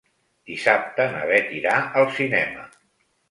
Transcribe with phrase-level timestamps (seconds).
[0.51, 2.65] Dissabte na Bet irà al cinema.